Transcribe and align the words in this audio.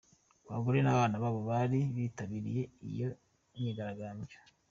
Abagore 0.49 0.77
n’abana 0.81 1.15
nabo 1.21 1.39
bari 1.49 1.79
bitabiriye 1.95 2.63
iyo 2.89 3.09
myigaragambyo. 3.55 4.37